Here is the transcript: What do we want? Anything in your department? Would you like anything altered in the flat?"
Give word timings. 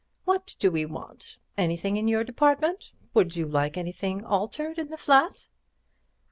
What 0.25 0.55
do 0.57 0.71
we 0.71 0.83
want? 0.87 1.37
Anything 1.59 1.95
in 1.95 2.07
your 2.07 2.23
department? 2.23 2.91
Would 3.13 3.35
you 3.35 3.45
like 3.45 3.77
anything 3.77 4.25
altered 4.25 4.79
in 4.79 4.89
the 4.89 4.97
flat?" 4.97 5.47